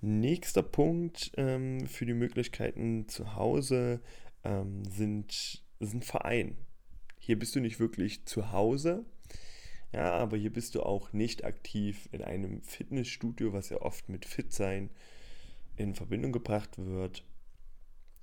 Nächster 0.00 0.62
Punkt 0.62 1.32
ähm, 1.36 1.86
für 1.86 2.06
die 2.06 2.14
Möglichkeiten 2.14 3.08
zu 3.08 3.34
Hause 3.34 4.00
ähm, 4.44 4.84
sind, 4.84 5.64
sind 5.80 6.04
Verein. 6.04 6.56
Hier 7.26 7.36
bist 7.36 7.56
du 7.56 7.60
nicht 7.60 7.80
wirklich 7.80 8.24
zu 8.24 8.52
Hause, 8.52 9.04
ja, 9.92 10.12
aber 10.12 10.36
hier 10.36 10.52
bist 10.52 10.76
du 10.76 10.82
auch 10.84 11.12
nicht 11.12 11.44
aktiv 11.44 12.08
in 12.12 12.22
einem 12.22 12.62
Fitnessstudio, 12.62 13.52
was 13.52 13.68
ja 13.68 13.78
oft 13.78 14.08
mit 14.08 14.24
Fit 14.24 14.52
sein 14.52 14.90
in 15.74 15.96
Verbindung 15.96 16.30
gebracht 16.30 16.78
wird. 16.78 17.24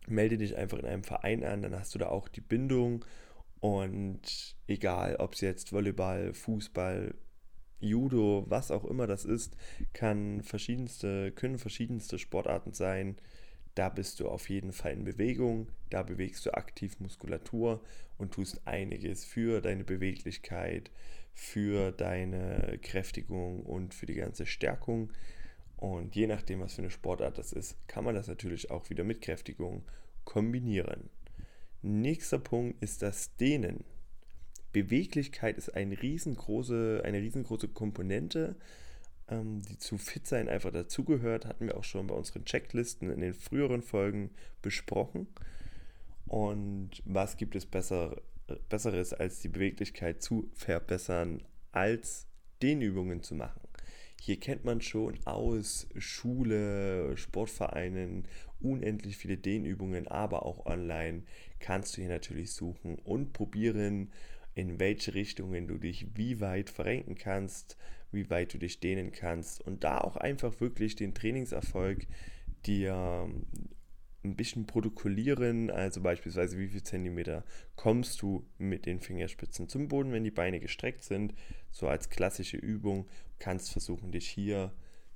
Melde 0.07 0.37
dich 0.37 0.55
einfach 0.55 0.79
in 0.79 0.85
einem 0.85 1.03
Verein 1.03 1.43
an, 1.43 1.63
dann 1.63 1.77
hast 1.77 1.93
du 1.93 1.99
da 1.99 2.07
auch 2.07 2.29
die 2.29 2.39
Bindung 2.39 3.03
und 3.59 4.55
egal, 4.67 5.17
ob 5.17 5.33
es 5.33 5.41
jetzt 5.41 5.73
Volleyball, 5.73 6.33
Fußball, 6.33 7.13
Judo, 7.81 8.45
was 8.47 8.71
auch 8.71 8.85
immer 8.85 9.05
das 9.05 9.25
ist, 9.25 9.57
kann 9.91 10.43
verschiedenste, 10.43 11.33
können 11.33 11.57
verschiedenste 11.57 12.19
Sportarten 12.19 12.71
sein. 12.71 13.17
Da 13.75 13.89
bist 13.89 14.19
du 14.19 14.27
auf 14.27 14.49
jeden 14.49 14.71
Fall 14.71 14.93
in 14.93 15.03
Bewegung, 15.03 15.67
da 15.89 16.03
bewegst 16.03 16.45
du 16.45 16.53
aktiv 16.53 16.99
Muskulatur 16.99 17.83
und 18.17 18.33
tust 18.33 18.61
einiges 18.65 19.25
für 19.25 19.61
deine 19.61 19.83
Beweglichkeit, 19.83 20.91
für 21.33 21.91
deine 21.91 22.77
Kräftigung 22.81 23.63
und 23.63 23.93
für 23.93 24.05
die 24.05 24.13
ganze 24.13 24.45
Stärkung. 24.45 25.11
Und 25.77 26.15
je 26.15 26.27
nachdem, 26.27 26.59
was 26.59 26.75
für 26.75 26.83
eine 26.83 26.91
Sportart 26.91 27.37
das 27.37 27.51
ist, 27.51 27.75
kann 27.87 28.03
man 28.03 28.15
das 28.15 28.27
natürlich 28.27 28.69
auch 28.69 28.89
wieder 28.89 29.03
mit 29.03 29.21
Kräftigung 29.21 29.83
kombinieren. 30.23 31.09
Nächster 31.81 32.39
Punkt 32.39 32.81
ist 32.81 33.01
das 33.01 33.35
Dehnen. 33.35 33.83
Beweglichkeit 34.71 35.57
ist 35.57 35.75
eine 35.75 36.01
riesengroße, 36.01 37.01
eine 37.03 37.19
riesengroße 37.19 37.67
Komponente, 37.67 38.55
ähm, 39.33 39.61
die 39.63 39.77
zu 39.77 39.97
Fitsein 39.97 40.49
einfach 40.49 40.71
dazugehört. 40.71 41.45
Hatten 41.45 41.67
wir 41.67 41.77
auch 41.77 41.83
schon 41.83 42.07
bei 42.07 42.15
unseren 42.15 42.45
Checklisten 42.45 43.11
in 43.11 43.21
den 43.21 43.33
früheren 43.33 43.81
Folgen 43.81 44.31
besprochen. 44.61 45.27
Und 46.25 47.01
was 47.05 47.37
gibt 47.37 47.55
es 47.55 47.65
besser, 47.65 48.21
Besseres, 48.69 49.13
als 49.13 49.39
die 49.39 49.49
Beweglichkeit 49.49 50.21
zu 50.21 50.49
verbessern, 50.53 51.43
als 51.71 52.27
Dehnübungen 52.61 53.23
zu 53.23 53.35
machen? 53.35 53.61
Hier 54.21 54.39
kennt 54.39 54.63
man 54.63 54.79
schon 54.79 55.19
aus 55.25 55.87
Schule, 55.97 57.17
Sportvereinen 57.17 58.25
unendlich 58.61 59.17
viele 59.17 59.37
Dehnübungen, 59.37 60.07
aber 60.07 60.45
auch 60.45 60.65
online 60.65 61.23
kannst 61.59 61.97
du 61.97 62.01
hier 62.01 62.09
natürlich 62.09 62.53
suchen 62.53 62.95
und 62.99 63.33
probieren, 63.33 64.11
in 64.55 64.79
welche 64.79 65.13
Richtungen 65.13 65.67
du 65.67 65.77
dich 65.77 66.07
wie 66.15 66.39
weit 66.39 66.69
verrenken 66.69 67.15
kannst, 67.15 67.75
wie 68.13 68.29
weit 68.29 68.53
du 68.53 68.57
dich 68.57 68.79
dehnen 68.79 69.11
kannst 69.11 69.61
und 69.61 69.83
da 69.83 69.99
auch 69.99 70.17
einfach 70.17 70.59
wirklich 70.59 70.95
den 70.95 71.13
Trainingserfolg 71.13 72.07
dir 72.65 73.29
ein 74.23 74.35
bisschen 74.35 74.65
protokollieren, 74.65 75.69
also 75.69 76.01
beispielsweise 76.01 76.57
wie 76.57 76.69
viel 76.69 76.83
Zentimeter 76.83 77.43
kommst 77.75 78.21
du 78.21 78.45
mit 78.57 78.85
den 78.85 79.01
Fingerspitzen 79.01 79.67
zum 79.67 79.89
Boden, 79.89 80.11
wenn 80.13 80.23
die 80.23 80.31
Beine 80.31 80.59
gestreckt 80.59 81.03
sind, 81.03 81.33
so 81.71 81.87
als 81.87 82.09
klassische 82.09 82.57
Übung, 82.57 83.07
kannst 83.39 83.71
versuchen 83.71 84.11
dich 84.11 84.27
hier 84.27 84.71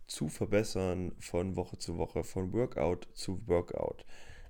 zu 0.08 0.28
verbessern 0.28 1.14
von 1.20 1.56
Woche 1.56 1.78
zu 1.78 1.98
Woche, 1.98 2.24
von 2.24 2.54
Workout 2.54 3.08
zu 3.14 3.48
Workout. 3.48 4.06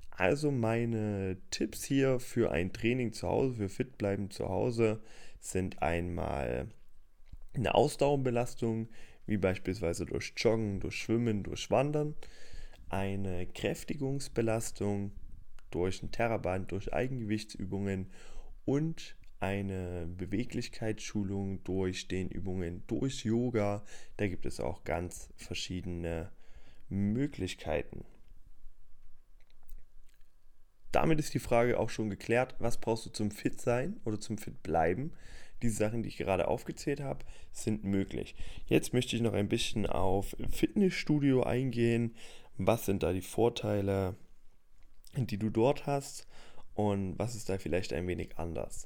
Also 0.10 0.52
meine 0.52 1.38
Tipps 1.52 1.84
hier 1.84 2.20
für 2.20 2.52
ein 2.52 2.74
Training 2.74 3.14
zu 3.14 3.28
Hause, 3.28 3.56
für 3.56 3.70
fit 3.70 3.98
bleiben 4.00 4.32
zu 4.32 4.50
Hause, 4.50 5.00
sind 5.40 5.84
einmal 5.84 6.68
eine 7.58 7.76
Ausdauerbelastung, 7.76 8.90
wie 9.26 9.38
beispielsweise 9.38 10.06
durch 10.06 10.34
Joggen, 10.38 10.80
durch 10.80 10.96
Schwimmen, 10.96 11.44
durch 11.44 11.70
Wandern 11.70 12.16
eine 12.90 13.46
Kräftigungsbelastung 13.48 15.12
durch 15.72 16.02
ein 16.02 16.12
Terraband, 16.12 16.72
durch 16.72 16.94
Eigengewichtsübungen 16.94 18.10
und 18.66 19.16
eine 19.40 20.08
Beweglichkeitsschulung 20.18 21.64
durch 21.64 22.08
den 22.08 22.30
Übungen, 22.30 22.84
durch 22.88 23.24
Yoga. 23.26 23.84
Da 24.18 24.28
gibt 24.28 24.46
es 24.46 24.60
auch 24.60 24.84
ganz 24.84 25.30
verschiedene 25.36 26.32
Möglichkeiten. 26.90 28.06
Damit 30.92 31.20
ist 31.20 31.34
die 31.34 31.40
Frage 31.40 31.80
auch 31.80 31.90
schon 31.90 32.10
geklärt, 32.10 32.56
was 32.60 32.78
brauchst 32.78 33.06
du 33.06 33.10
zum 33.12 33.30
Fit 33.30 33.62
sein 33.62 34.00
oder 34.06 34.20
zum 34.20 34.38
Fit 34.38 34.64
bleiben? 34.64 35.12
Die 35.62 35.70
Sachen, 35.70 36.04
die 36.04 36.10
ich 36.10 36.18
gerade 36.18 36.48
aufgezählt 36.48 37.02
habe, 37.02 37.26
sind 37.52 37.84
möglich. 37.84 38.36
Jetzt 38.68 38.94
möchte 38.94 39.16
ich 39.16 39.22
noch 39.22 39.34
ein 39.34 39.50
bisschen 39.50 39.86
auf 39.86 40.36
Fitnessstudio 40.50 41.44
eingehen, 41.44 42.16
was 42.58 42.86
sind 42.86 43.04
da 43.04 43.14
die 43.14 43.22
Vorteile, 43.22 44.16
die 45.16 45.38
du 45.38 45.50
dort 45.50 45.86
hast 45.86 46.28
und 46.74 47.18
was 47.18 47.36
ist 47.36 47.50
da 47.50 47.58
vielleicht 47.58 47.94
ein 47.94 48.08
wenig 48.08 48.38
anders. 48.38 48.86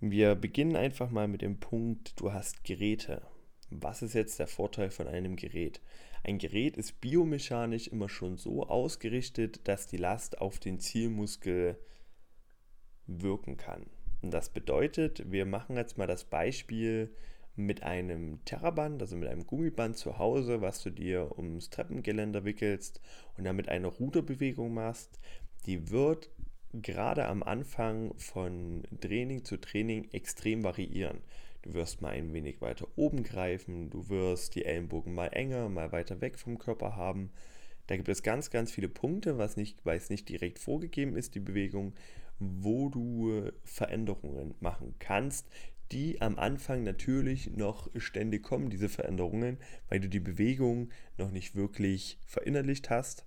Wir 0.00 0.34
beginnen 0.34 0.76
einfach 0.76 1.10
mal 1.10 1.28
mit 1.28 1.42
dem 1.42 1.58
Punkt, 1.58 2.20
du 2.20 2.32
hast 2.32 2.64
Geräte. 2.64 3.22
Was 3.70 4.02
ist 4.02 4.14
jetzt 4.14 4.38
der 4.38 4.46
Vorteil 4.46 4.90
von 4.90 5.08
einem 5.08 5.36
Gerät? 5.36 5.80
Ein 6.22 6.38
Gerät 6.38 6.76
ist 6.76 7.00
biomechanisch 7.00 7.88
immer 7.88 8.08
schon 8.08 8.36
so 8.36 8.64
ausgerichtet, 8.64 9.66
dass 9.68 9.86
die 9.86 9.96
Last 9.96 10.38
auf 10.38 10.58
den 10.58 10.80
Zielmuskel 10.80 11.78
wirken 13.06 13.56
kann. 13.56 13.86
Das 14.22 14.48
bedeutet, 14.48 15.30
wir 15.30 15.46
machen 15.46 15.76
jetzt 15.76 15.98
mal 15.98 16.06
das 16.06 16.24
Beispiel, 16.24 17.10
mit 17.56 17.82
einem 17.82 18.44
Terraband, 18.44 19.00
also 19.00 19.16
mit 19.16 19.28
einem 19.28 19.46
Gummiband 19.46 19.96
zu 19.96 20.18
Hause, 20.18 20.60
was 20.60 20.82
du 20.82 20.90
dir 20.90 21.36
ums 21.38 21.70
Treppengeländer 21.70 22.44
wickelst 22.44 23.00
und 23.36 23.44
damit 23.44 23.68
eine 23.68 23.88
Ruderbewegung 23.88 24.74
machst, 24.74 25.18
die 25.64 25.90
wird 25.90 26.30
gerade 26.74 27.26
am 27.26 27.42
Anfang 27.42 28.12
von 28.18 28.82
Training 29.00 29.44
zu 29.44 29.56
Training 29.56 30.08
extrem 30.12 30.62
variieren. 30.62 31.18
Du 31.62 31.72
wirst 31.72 32.02
mal 32.02 32.10
ein 32.10 32.32
wenig 32.34 32.60
weiter 32.60 32.86
oben 32.96 33.22
greifen, 33.22 33.88
du 33.90 34.08
wirst 34.10 34.54
die 34.54 34.66
Ellenbogen 34.66 35.14
mal 35.14 35.28
enger, 35.28 35.68
mal 35.70 35.90
weiter 35.92 36.20
weg 36.20 36.38
vom 36.38 36.58
Körper 36.58 36.94
haben. 36.94 37.30
Da 37.86 37.96
gibt 37.96 38.08
es 38.08 38.22
ganz, 38.22 38.50
ganz 38.50 38.70
viele 38.70 38.88
Punkte, 38.88 39.38
was 39.38 39.56
nicht, 39.56 39.84
weil 39.84 39.96
es 39.96 40.10
nicht 40.10 40.28
direkt 40.28 40.58
vorgegeben 40.58 41.16
ist, 41.16 41.34
die 41.34 41.40
Bewegung, 41.40 41.94
wo 42.38 42.88
du 42.88 43.50
Veränderungen 43.64 44.54
machen 44.60 44.94
kannst, 44.98 45.46
die 45.92 46.20
am 46.20 46.38
Anfang 46.38 46.82
natürlich 46.82 47.50
noch 47.56 47.88
ständig 47.96 48.42
kommen, 48.42 48.70
diese 48.70 48.88
Veränderungen, 48.88 49.58
weil 49.88 50.00
du 50.00 50.08
die 50.08 50.20
Bewegung 50.20 50.90
noch 51.16 51.30
nicht 51.30 51.54
wirklich 51.54 52.18
verinnerlicht 52.26 52.90
hast. 52.90 53.24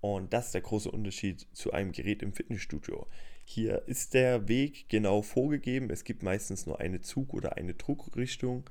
Und 0.00 0.32
das 0.32 0.46
ist 0.46 0.54
der 0.54 0.62
große 0.62 0.90
Unterschied 0.90 1.46
zu 1.52 1.72
einem 1.72 1.92
Gerät 1.92 2.22
im 2.22 2.32
Fitnessstudio. 2.32 3.06
Hier 3.44 3.86
ist 3.86 4.14
der 4.14 4.48
Weg 4.48 4.88
genau 4.88 5.22
vorgegeben. 5.22 5.90
Es 5.90 6.04
gibt 6.04 6.22
meistens 6.22 6.66
nur 6.66 6.80
eine 6.80 7.00
Zug- 7.00 7.34
oder 7.34 7.56
eine 7.56 7.74
Druckrichtung. 7.74 8.64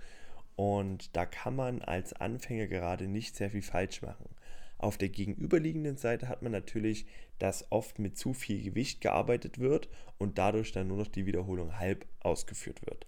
Und 0.56 1.15
da 1.15 1.25
kann 1.25 1.56
man 1.56 1.82
als 1.82 2.13
Anfänger 2.13 2.68
gerade 2.68 3.08
nicht 3.08 3.36
sehr 3.36 3.50
viel 3.50 3.62
falsch 3.62 4.01
machen. 4.01 4.29
Auf 4.79 4.98
der 4.98 5.09
gegenüberliegenden 5.09 5.98
Seite 5.98 6.29
hat 6.29 6.41
man 6.41 6.53
natürlich, 6.53 7.05
dass 7.38 7.69
oft 7.69 8.00
mit 8.00 8.17
zu 8.17 8.33
viel 8.33 8.63
Gewicht 8.63 9.01
gearbeitet 9.01 9.59
wird 9.59 9.89
und 10.17 10.38
dadurch 10.38 10.71
dann 10.71 10.88
nur 10.88 10.98
noch 10.98 11.07
die 11.07 11.25
Wiederholung 11.25 11.77
halb 11.77 12.07
ausgeführt 12.21 12.81
wird. 12.86 13.05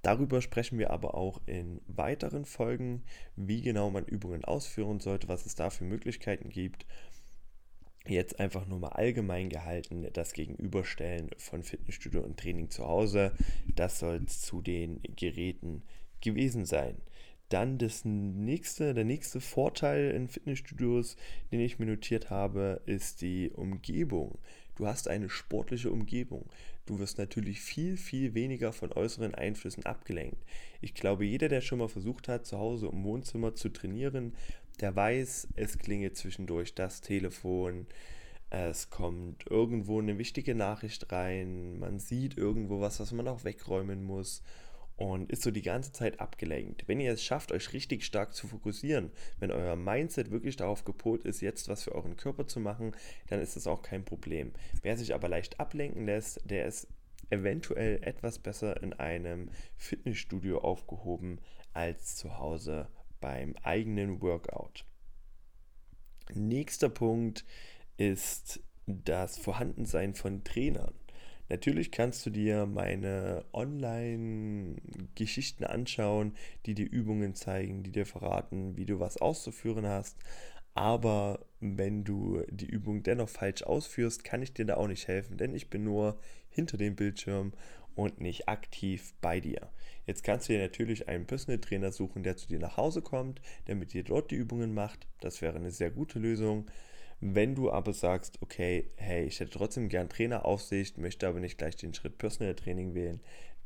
Darüber 0.00 0.40
sprechen 0.40 0.78
wir 0.78 0.90
aber 0.90 1.14
auch 1.14 1.42
in 1.46 1.82
weiteren 1.86 2.46
Folgen, 2.46 3.04
wie 3.36 3.60
genau 3.60 3.90
man 3.90 4.06
Übungen 4.06 4.44
ausführen 4.44 5.00
sollte, 5.00 5.28
was 5.28 5.44
es 5.44 5.54
da 5.54 5.68
für 5.68 5.84
Möglichkeiten 5.84 6.48
gibt. 6.48 6.86
jetzt 8.06 8.40
einfach 8.40 8.66
nur 8.66 8.78
mal 8.78 8.88
allgemein 8.88 9.50
gehalten 9.50 10.06
das 10.12 10.32
Gegenüberstellen 10.32 11.30
von 11.36 11.62
Fitnessstudio 11.62 12.22
und 12.22 12.38
Training 12.38 12.70
zu 12.70 12.86
Hause. 12.86 13.32
Das 13.76 13.98
soll 13.98 14.24
zu 14.26 14.62
den 14.62 15.00
Geräten 15.16 15.82
gewesen 16.22 16.64
sein. 16.64 16.96
Dann 17.54 17.78
das 17.78 18.04
nächste, 18.04 18.94
der 18.94 19.04
nächste 19.04 19.40
Vorteil 19.40 20.10
in 20.10 20.26
Fitnessstudios, 20.26 21.16
den 21.52 21.60
ich 21.60 21.78
mir 21.78 21.86
notiert 21.86 22.28
habe, 22.28 22.80
ist 22.84 23.20
die 23.20 23.52
Umgebung. 23.54 24.38
Du 24.74 24.88
hast 24.88 25.06
eine 25.06 25.30
sportliche 25.30 25.92
Umgebung. 25.92 26.50
Du 26.84 26.98
wirst 26.98 27.16
natürlich 27.16 27.60
viel, 27.60 27.96
viel 27.96 28.34
weniger 28.34 28.72
von 28.72 28.92
äußeren 28.92 29.36
Einflüssen 29.36 29.86
abgelenkt. 29.86 30.44
Ich 30.80 30.94
glaube, 30.94 31.26
jeder, 31.26 31.48
der 31.48 31.60
schon 31.60 31.78
mal 31.78 31.86
versucht 31.86 32.26
hat, 32.26 32.44
zu 32.44 32.58
Hause 32.58 32.88
im 32.88 33.04
Wohnzimmer 33.04 33.54
zu 33.54 33.68
trainieren, 33.68 34.34
der 34.80 34.96
weiß, 34.96 35.46
es 35.54 35.78
klingelt 35.78 36.16
zwischendurch 36.16 36.74
das 36.74 37.02
Telefon, 37.02 37.86
es 38.50 38.90
kommt 38.90 39.48
irgendwo 39.48 40.00
eine 40.00 40.18
wichtige 40.18 40.56
Nachricht 40.56 41.12
rein, 41.12 41.78
man 41.78 42.00
sieht 42.00 42.36
irgendwo 42.36 42.80
was, 42.80 42.98
was 42.98 43.12
man 43.12 43.28
auch 43.28 43.44
wegräumen 43.44 44.02
muss 44.02 44.42
und 44.96 45.30
ist 45.30 45.42
so 45.42 45.50
die 45.50 45.62
ganze 45.62 45.92
Zeit 45.92 46.20
abgelenkt. 46.20 46.86
Wenn 46.86 47.00
ihr 47.00 47.12
es 47.12 47.22
schafft, 47.22 47.52
euch 47.52 47.72
richtig 47.72 48.04
stark 48.04 48.34
zu 48.34 48.46
fokussieren, 48.46 49.10
wenn 49.40 49.50
euer 49.50 49.76
Mindset 49.76 50.30
wirklich 50.30 50.56
darauf 50.56 50.84
gepolt 50.84 51.24
ist, 51.24 51.40
jetzt 51.40 51.68
was 51.68 51.82
für 51.82 51.92
euren 51.92 52.16
Körper 52.16 52.46
zu 52.46 52.60
machen, 52.60 52.92
dann 53.28 53.40
ist 53.40 53.56
das 53.56 53.66
auch 53.66 53.82
kein 53.82 54.04
Problem. 54.04 54.52
Wer 54.82 54.96
sich 54.96 55.14
aber 55.14 55.28
leicht 55.28 55.58
ablenken 55.58 56.06
lässt, 56.06 56.40
der 56.48 56.66
ist 56.66 56.88
eventuell 57.30 58.02
etwas 58.02 58.38
besser 58.38 58.82
in 58.82 58.92
einem 58.92 59.50
Fitnessstudio 59.76 60.58
aufgehoben 60.58 61.40
als 61.72 62.16
zu 62.16 62.38
Hause 62.38 62.88
beim 63.20 63.54
eigenen 63.62 64.20
Workout. 64.20 64.84
Nächster 66.32 66.88
Punkt 66.88 67.44
ist 67.96 68.60
das 68.86 69.38
Vorhandensein 69.38 70.14
von 70.14 70.44
Trainern. 70.44 70.94
Natürlich 71.48 71.90
kannst 71.90 72.24
du 72.24 72.30
dir 72.30 72.66
meine 72.66 73.44
Online-Geschichten 73.52 75.64
anschauen, 75.64 76.34
die 76.66 76.74
dir 76.74 76.90
Übungen 76.90 77.34
zeigen, 77.34 77.82
die 77.82 77.92
dir 77.92 78.06
verraten, 78.06 78.76
wie 78.76 78.86
du 78.86 78.98
was 78.98 79.18
auszuführen 79.18 79.86
hast. 79.86 80.16
Aber 80.74 81.44
wenn 81.60 82.04
du 82.04 82.42
die 82.50 82.66
Übung 82.66 83.02
dennoch 83.02 83.28
falsch 83.28 83.62
ausführst, 83.62 84.24
kann 84.24 84.42
ich 84.42 84.54
dir 84.54 84.64
da 84.64 84.76
auch 84.76 84.88
nicht 84.88 85.06
helfen, 85.06 85.36
denn 85.36 85.54
ich 85.54 85.70
bin 85.70 85.84
nur 85.84 86.18
hinter 86.48 86.76
dem 86.76 86.96
Bildschirm 86.96 87.52
und 87.94 88.20
nicht 88.20 88.48
aktiv 88.48 89.14
bei 89.20 89.40
dir. 89.40 89.70
Jetzt 90.06 90.24
kannst 90.24 90.48
du 90.48 90.52
dir 90.52 90.60
natürlich 90.60 91.08
einen 91.08 91.26
Personal 91.26 91.60
Trainer 91.60 91.92
suchen, 91.92 92.22
der 92.22 92.36
zu 92.36 92.48
dir 92.48 92.58
nach 92.58 92.76
Hause 92.76 93.02
kommt, 93.02 93.40
der 93.66 93.76
mit 93.76 93.92
dir 93.92 94.02
dort 94.02 94.30
die 94.30 94.36
Übungen 94.36 94.74
macht. 94.74 95.06
Das 95.20 95.42
wäre 95.42 95.56
eine 95.56 95.70
sehr 95.70 95.90
gute 95.90 96.18
Lösung. 96.18 96.66
Wenn 97.26 97.54
du 97.54 97.72
aber 97.72 97.94
sagst, 97.94 98.42
okay, 98.42 98.90
hey, 98.96 99.24
ich 99.24 99.40
hätte 99.40 99.52
trotzdem 99.52 99.88
gern 99.88 100.10
Traineraufsicht, 100.10 100.98
möchte 100.98 101.26
aber 101.26 101.40
nicht 101.40 101.56
gleich 101.56 101.74
den 101.74 101.94
Schritt 101.94 102.18
Personal 102.18 102.54
Training 102.54 102.92
wählen, 102.94 103.18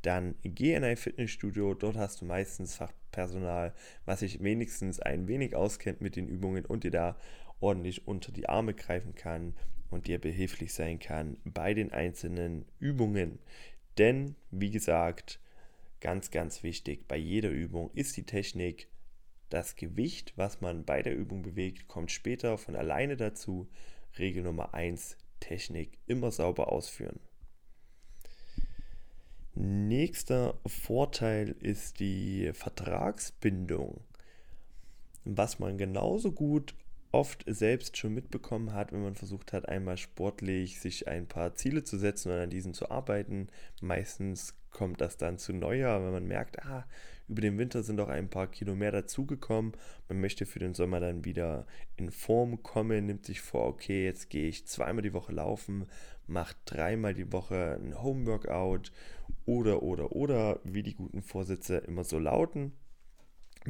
dann 0.02 0.36
geh 0.44 0.74
in 0.74 0.84
ein 0.84 0.96
Fitnessstudio. 0.96 1.74
Dort 1.74 1.96
hast 1.96 2.20
du 2.20 2.24
meistens 2.24 2.76
Fachpersonal, 2.76 3.74
was 4.04 4.20
sich 4.20 4.44
wenigstens 4.44 5.00
ein 5.00 5.26
wenig 5.26 5.56
auskennt 5.56 6.00
mit 6.00 6.14
den 6.14 6.28
Übungen 6.28 6.66
und 6.66 6.84
dir 6.84 6.92
da 6.92 7.16
ordentlich 7.58 8.06
unter 8.06 8.30
die 8.30 8.48
Arme 8.48 8.74
greifen 8.74 9.16
kann 9.16 9.56
und 9.90 10.06
dir 10.06 10.20
behilflich 10.20 10.72
sein 10.72 11.00
kann 11.00 11.36
bei 11.44 11.74
den 11.74 11.90
einzelnen 11.90 12.64
Übungen. 12.78 13.40
Denn, 13.98 14.36
wie 14.52 14.70
gesagt, 14.70 15.40
ganz, 16.00 16.30
ganz 16.30 16.62
wichtig, 16.62 17.08
bei 17.08 17.16
jeder 17.16 17.50
Übung 17.50 17.90
ist 17.92 18.16
die 18.16 18.24
Technik 18.24 18.86
das 19.48 19.76
Gewicht, 19.76 20.32
was 20.36 20.60
man 20.60 20.84
bei 20.84 21.02
der 21.02 21.16
Übung 21.16 21.42
bewegt, 21.42 21.88
kommt 21.88 22.10
später 22.10 22.58
von 22.58 22.76
alleine 22.76 23.16
dazu. 23.16 23.68
Regel 24.18 24.42
Nummer 24.42 24.74
1, 24.74 25.16
Technik 25.40 25.98
immer 26.06 26.30
sauber 26.30 26.72
ausführen. 26.72 27.20
Nächster 29.54 30.58
Vorteil 30.66 31.50
ist 31.60 31.98
die 32.00 32.50
Vertragsbindung. 32.52 34.04
Was 35.24 35.58
man 35.58 35.76
genauso 35.76 36.32
gut 36.32 36.74
oft 37.10 37.44
selbst 37.46 37.96
schon 37.96 38.14
mitbekommen 38.14 38.72
hat, 38.72 38.92
wenn 38.92 39.02
man 39.02 39.14
versucht 39.14 39.52
hat, 39.52 39.68
einmal 39.68 39.96
sportlich 39.96 40.80
sich 40.80 41.08
ein 41.08 41.26
paar 41.26 41.54
Ziele 41.54 41.82
zu 41.82 41.98
setzen 41.98 42.30
und 42.30 42.38
an 42.38 42.50
diesen 42.50 42.74
zu 42.74 42.90
arbeiten. 42.90 43.48
Meistens 43.80 44.54
kommt 44.70 45.00
das 45.00 45.16
dann 45.16 45.38
zu 45.38 45.52
Neujahr, 45.52 46.04
wenn 46.04 46.12
man 46.12 46.26
merkt, 46.26 46.64
ah, 46.64 46.86
über 47.28 47.42
den 47.42 47.58
Winter 47.58 47.82
sind 47.82 48.00
auch 48.00 48.08
ein 48.08 48.30
paar 48.30 48.46
Kilo 48.46 48.74
mehr 48.74 48.92
dazugekommen. 48.92 49.72
Man 50.08 50.20
möchte 50.20 50.46
für 50.46 50.58
den 50.58 50.74
Sommer 50.74 51.00
dann 51.00 51.24
wieder 51.24 51.66
in 51.96 52.10
Form 52.10 52.62
kommen, 52.62 53.06
nimmt 53.06 53.26
sich 53.26 53.40
vor, 53.40 53.66
okay, 53.66 54.04
jetzt 54.04 54.30
gehe 54.30 54.48
ich 54.48 54.66
zweimal 54.66 55.02
die 55.02 55.12
Woche 55.12 55.32
laufen, 55.32 55.86
mache 56.26 56.56
dreimal 56.64 57.14
die 57.14 57.32
Woche 57.32 57.78
ein 57.82 58.02
Homeworkout 58.02 58.92
oder, 59.44 59.82
oder, 59.82 60.12
oder, 60.12 60.60
wie 60.64 60.82
die 60.82 60.94
guten 60.94 61.22
Vorsätze 61.22 61.78
immer 61.78 62.04
so 62.04 62.18
lauten 62.18 62.72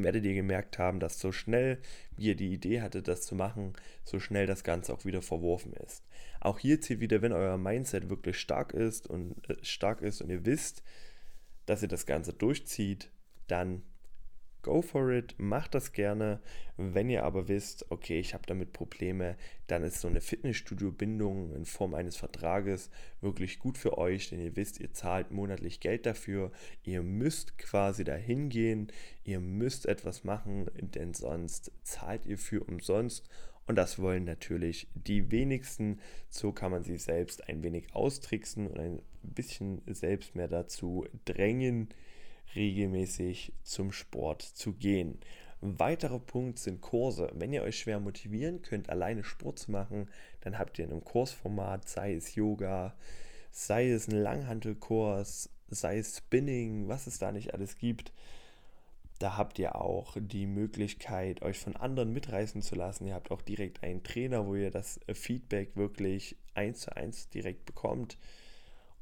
werdet 0.03 0.25
ihr 0.25 0.35
gemerkt 0.35 0.79
haben, 0.79 1.01
dass 1.01 1.18
so 1.18 1.33
schnell, 1.33 1.79
wie 2.16 2.27
ihr 2.27 2.37
die 2.37 2.53
Idee 2.53 2.81
hattet, 2.81 3.09
das 3.09 3.23
zu 3.23 3.35
machen, 3.35 3.73
so 4.05 4.21
schnell 4.21 4.47
das 4.47 4.64
Ganze 4.64 4.92
auch 4.92 5.05
wieder 5.05 5.23
verworfen 5.23 5.73
ist. 5.73 6.05
Auch 6.40 6.59
hier 6.59 6.81
zählt 6.81 7.01
wieder, 7.01 7.23
wenn 7.23 7.33
euer 7.33 7.59
Mindset 7.59 8.09
wirklich 8.09 8.38
stark 8.38 8.73
ist 8.73 9.09
und 9.09 9.49
äh, 9.49 9.57
stark 9.62 10.03
ist 10.03 10.23
und 10.23 10.31
ihr 10.31 10.44
wisst, 10.44 10.83
dass 11.66 11.83
ihr 11.83 11.88
das 11.88 12.07
Ganze 12.07 12.33
durchzieht, 12.33 13.11
dann 13.48 13.82
go 14.62 14.82
for 14.82 15.11
it, 15.11 15.34
macht 15.38 15.74
das 15.74 15.92
gerne. 15.92 16.40
Wenn 16.76 17.08
ihr 17.08 17.24
aber 17.24 17.48
wisst, 17.48 17.90
okay, 17.90 18.20
ich 18.20 18.34
habe 18.34 18.44
damit 18.46 18.72
Probleme, 18.72 19.37
dann 19.66 19.82
ist 19.82 20.00
so 20.00 20.08
eine 20.08 20.20
Fitnessstudio-Bindung 20.20 21.54
in 21.54 21.64
Form 21.64 21.94
eines 21.94 22.16
Vertrages 22.16 22.90
wirklich 23.20 23.58
gut 23.58 23.78
für 23.78 23.98
euch, 23.98 24.30
denn 24.30 24.40
ihr 24.40 24.56
wisst, 24.56 24.78
ihr 24.78 24.92
zahlt 24.92 25.30
monatlich 25.30 25.80
Geld 25.80 26.06
dafür. 26.06 26.52
Ihr 26.82 27.02
müsst 27.02 27.58
quasi 27.58 28.04
dahin 28.04 28.48
gehen, 28.48 28.92
ihr 29.24 29.40
müsst 29.40 29.87
etwas 29.87 30.24
machen, 30.24 30.66
denn 30.76 31.14
sonst 31.14 31.72
zahlt 31.82 32.26
ihr 32.26 32.38
für 32.38 32.62
umsonst. 32.62 33.28
Und 33.66 33.76
das 33.76 33.98
wollen 33.98 34.24
natürlich 34.24 34.88
die 34.94 35.30
wenigsten. 35.30 36.00
So 36.30 36.52
kann 36.52 36.70
man 36.70 36.84
sich 36.84 37.02
selbst 37.02 37.48
ein 37.48 37.62
wenig 37.62 37.94
austricksen 37.94 38.66
und 38.66 38.78
ein 38.78 39.02
bisschen 39.22 39.82
selbst 39.87 40.34
mehr 40.34 40.48
dazu 40.48 41.06
drängen, 41.26 41.88
regelmäßig 42.54 43.52
zum 43.62 43.92
Sport 43.92 44.42
zu 44.42 44.72
gehen. 44.72 45.18
Ein 45.61 45.78
weiterer 45.80 46.20
Punkt 46.20 46.58
sind 46.58 46.80
Kurse. 46.80 47.30
Wenn 47.34 47.52
ihr 47.52 47.62
euch 47.62 47.78
schwer 47.80 47.98
motivieren 47.98 48.62
könnt, 48.62 48.90
alleine 48.90 49.24
Sport 49.24 49.58
zu 49.58 49.72
machen, 49.72 50.08
dann 50.40 50.58
habt 50.58 50.78
ihr 50.78 50.84
in 50.84 50.92
einem 50.92 51.04
Kursformat, 51.04 51.88
sei 51.88 52.14
es 52.14 52.34
Yoga, 52.37 52.94
sei 53.50 53.90
es 53.90 54.06
ein 54.06 54.22
Langhantelkurs, 54.22 55.50
sei 55.68 55.98
es 55.98 56.16
Spinning, 56.16 56.87
was 56.87 57.06
es 57.08 57.18
da 57.18 57.32
nicht 57.32 57.54
alles 57.54 57.76
gibt. 57.76 58.12
Da 59.18 59.37
habt 59.37 59.58
ihr 59.58 59.74
auch 59.74 60.16
die 60.20 60.46
Möglichkeit, 60.46 61.42
euch 61.42 61.58
von 61.58 61.74
anderen 61.74 62.12
mitreißen 62.12 62.62
zu 62.62 62.76
lassen. 62.76 63.08
Ihr 63.08 63.14
habt 63.14 63.32
auch 63.32 63.42
direkt 63.42 63.82
einen 63.82 64.04
Trainer, 64.04 64.46
wo 64.46 64.54
ihr 64.54 64.70
das 64.70 65.00
Feedback 65.12 65.74
wirklich 65.74 66.37
eins 66.54 66.82
zu 66.82 66.94
eins 66.94 67.28
direkt 67.28 67.66
bekommt. 67.66 68.16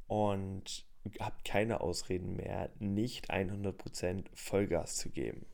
Und 0.06 0.86
habt 1.20 1.44
keine 1.44 1.80
Ausreden 1.80 2.36
mehr, 2.36 2.70
nicht 2.78 3.30
100% 3.30 4.24
Vollgas 4.34 4.96
zu 4.96 5.10
geben. 5.10 5.46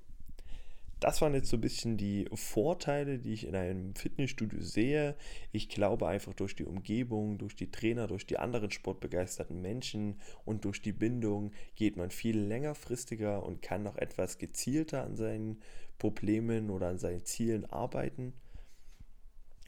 Das 1.03 1.21
waren 1.21 1.35
jetzt 1.35 1.49
so 1.49 1.57
ein 1.57 1.61
bisschen 1.61 1.97
die 1.97 2.29
Vorteile, 2.33 3.19
die 3.19 3.33
ich 3.33 3.49
in 3.49 3.57
einem 3.57 3.97
Fitnessstudio 3.97 4.61
sehe. 4.61 5.17
Ich 5.51 5.69
glaube 5.69 6.07
einfach 6.07 6.33
durch 6.33 6.55
die 6.55 6.65
Umgebung, 6.65 7.39
durch 7.39 7.57
die 7.57 7.73
Trainer, 7.73 8.07
durch 8.07 8.25
die 8.25 8.39
anderen 8.39 8.71
sportbegeisterten 8.71 9.61
Menschen 9.61 10.21
und 10.45 10.65
durch 10.65 10.81
die 10.81 10.93
Bindung 10.93 11.51
geht 11.75 11.97
man 11.97 12.13
viel 12.13 12.39
längerfristiger 12.39 13.43
und 13.43 13.63
kann 13.63 13.83
noch 13.83 13.97
etwas 13.97 14.39
gezielter 14.39 15.03
an 15.03 15.17
seinen 15.17 15.61
Problemen 15.99 16.71
oder 16.71 16.87
an 16.87 16.99
seinen 16.99 17.25
Zielen 17.25 17.65
arbeiten, 17.65 18.33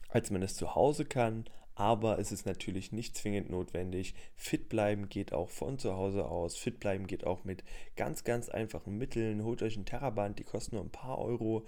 als 0.07 0.31
man 0.31 0.41
es 0.41 0.55
zu 0.55 0.73
Hause 0.73 1.03
kann 1.03 1.43
aber 1.75 2.19
es 2.19 2.31
ist 2.31 2.45
natürlich 2.45 2.91
nicht 2.91 3.17
zwingend 3.17 3.49
notwendig. 3.49 4.15
Fit 4.35 4.69
bleiben 4.69 5.09
geht 5.09 5.33
auch 5.33 5.49
von 5.49 5.77
zu 5.77 5.95
Hause 5.95 6.25
aus. 6.25 6.55
Fit 6.55 6.79
bleiben 6.79 7.05
geht 7.05 7.25
auch 7.25 7.43
mit 7.43 7.63
ganz, 7.97 8.23
ganz 8.23 8.49
einfachen 8.49 8.97
Mitteln. 8.97 9.43
Holt 9.43 9.61
euch 9.61 9.75
ein 9.75 9.85
Terraband, 9.85 10.39
die 10.39 10.45
kosten 10.45 10.75
nur 10.75 10.85
ein 10.85 10.89
paar 10.89 11.19
Euro. 11.19 11.65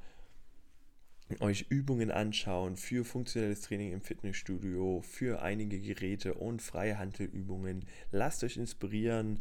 euch 1.39 1.65
Übungen 1.69 2.11
anschauen 2.11 2.75
für 2.75 3.05
funktionelles 3.05 3.61
Training 3.61 3.93
im 3.93 4.01
Fitnessstudio, 4.01 5.01
für 5.01 5.41
einige 5.41 5.79
Geräte 5.79 6.35
und 6.35 6.61
freie 6.61 6.97
Handelübungen. 6.97 7.85
Lasst 8.11 8.43
euch 8.43 8.57
inspirieren. 8.57 9.39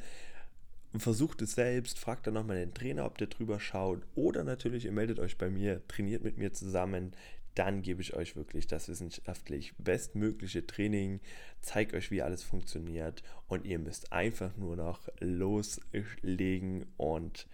Versucht 0.94 1.40
es 1.40 1.52
selbst, 1.52 1.98
fragt 1.98 2.26
dann 2.26 2.34
nochmal 2.34 2.56
den 2.56 2.74
Trainer, 2.74 3.06
ob 3.06 3.16
der 3.16 3.28
drüber 3.28 3.60
schaut. 3.60 4.02
Oder 4.14 4.44
natürlich, 4.44 4.84
ihr 4.84 4.92
meldet 4.92 5.18
euch 5.18 5.38
bei 5.38 5.48
mir, 5.48 5.80
trainiert 5.88 6.22
mit 6.22 6.36
mir 6.36 6.52
zusammen. 6.52 7.12
Dann 7.54 7.82
gebe 7.82 8.00
ich 8.00 8.14
euch 8.14 8.34
wirklich 8.36 8.66
das 8.66 8.88
wissenschaftlich 8.88 9.74
bestmögliche 9.76 10.66
Training, 10.66 11.20
zeige 11.60 11.96
euch, 11.96 12.10
wie 12.10 12.22
alles 12.22 12.42
funktioniert 12.42 13.22
und 13.46 13.66
ihr 13.66 13.78
müsst 13.78 14.12
einfach 14.12 14.56
nur 14.56 14.76
noch 14.76 15.08
loslegen 15.20 16.86
und 16.96 17.46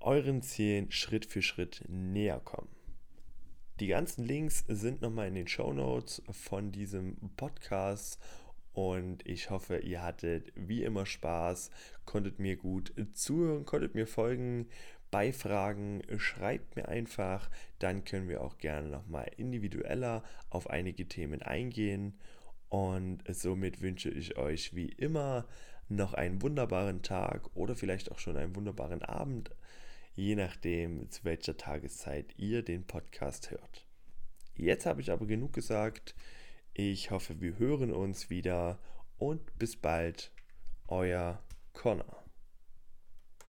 euren 0.00 0.42
Zielen 0.42 0.90
Schritt 0.92 1.26
für 1.26 1.42
Schritt 1.42 1.84
näher 1.88 2.40
kommen. 2.40 2.68
Die 3.80 3.88
ganzen 3.88 4.24
Links 4.24 4.64
sind 4.68 5.02
nochmal 5.02 5.28
in 5.28 5.34
den 5.34 5.48
Show 5.48 5.72
Notes 5.72 6.22
von 6.30 6.70
diesem 6.70 7.16
Podcast 7.36 8.20
und 8.72 9.26
ich 9.26 9.50
hoffe, 9.50 9.78
ihr 9.78 10.02
hattet 10.02 10.52
wie 10.54 10.84
immer 10.84 11.06
Spaß, 11.06 11.70
konntet 12.04 12.38
mir 12.38 12.56
gut 12.56 12.92
zuhören, 13.14 13.64
konntet 13.64 13.94
mir 13.94 14.06
folgen. 14.06 14.68
Bei 15.14 15.32
Fragen 15.32 16.02
schreibt 16.18 16.74
mir 16.74 16.88
einfach, 16.88 17.48
dann 17.78 18.04
können 18.04 18.28
wir 18.28 18.42
auch 18.42 18.58
gerne 18.58 18.88
nochmal 18.88 19.30
individueller 19.36 20.24
auf 20.50 20.68
einige 20.68 21.06
Themen 21.06 21.40
eingehen. 21.40 22.18
Und 22.68 23.22
somit 23.28 23.80
wünsche 23.80 24.10
ich 24.10 24.36
euch 24.36 24.74
wie 24.74 24.88
immer 24.88 25.46
noch 25.88 26.14
einen 26.14 26.42
wunderbaren 26.42 27.02
Tag 27.02 27.54
oder 27.54 27.76
vielleicht 27.76 28.10
auch 28.10 28.18
schon 28.18 28.36
einen 28.36 28.56
wunderbaren 28.56 29.02
Abend 29.02 29.54
je 30.14 30.34
nachdem, 30.34 31.10
zu 31.10 31.24
welcher 31.24 31.56
Tageszeit 31.56 32.34
ihr 32.36 32.62
den 32.62 32.84
Podcast 32.84 33.50
hört. 33.50 33.86
Jetzt 34.56 34.86
habe 34.86 35.00
ich 35.00 35.10
aber 35.10 35.26
genug 35.26 35.52
gesagt. 35.52 36.14
Ich 36.72 37.10
hoffe, 37.10 37.40
wir 37.40 37.58
hören 37.58 37.92
uns 37.92 38.30
wieder 38.30 38.78
und 39.18 39.58
bis 39.58 39.76
bald, 39.76 40.32
euer 40.88 41.42
Connor. 41.72 42.23